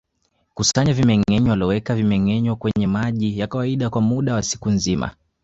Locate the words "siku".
4.43-4.69